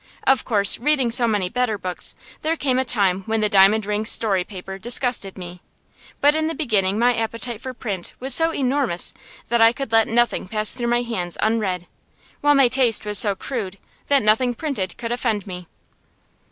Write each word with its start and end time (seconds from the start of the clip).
Of 0.25 0.43
course, 0.45 0.79
reading 0.79 1.11
so 1.11 1.27
many 1.27 1.47
better 1.47 1.77
books, 1.77 2.15
there 2.41 2.55
came 2.57 2.79
a 2.79 2.83
time 2.85 3.21
when 3.27 3.41
the 3.41 3.47
diamond 3.49 3.85
ring 3.85 4.03
story 4.03 4.43
paper 4.43 4.79
disgusted 4.79 5.37
me; 5.37 5.61
but 6.19 6.33
in 6.33 6.47
the 6.47 6.55
beginning 6.55 6.97
my 6.97 7.15
appetite 7.15 7.61
for 7.61 7.71
print 7.75 8.13
was 8.19 8.33
so 8.33 8.49
enormous 8.51 9.13
that 9.49 9.61
I 9.61 9.71
could 9.71 9.91
let 9.91 10.07
nothing 10.07 10.47
pass 10.47 10.73
through 10.73 10.87
my 10.87 11.03
hands 11.03 11.37
unread, 11.39 11.85
while 12.39 12.55
my 12.55 12.67
taste 12.67 13.05
was 13.05 13.19
so 13.19 13.35
crude 13.35 13.77
that 14.07 14.23
nothing 14.23 14.55
printed 14.55 14.97
could 14.97 15.11
offend 15.11 15.45
me. 15.45 15.67